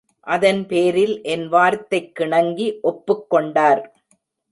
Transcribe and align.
அதன் 0.27 0.61
பேரில் 0.67 1.13
என் 1.23 1.45
வார்த்தைக்கிணங்கி 1.51 2.67
ஒப்புக் 2.81 3.29
கொண்டார். 3.29 3.83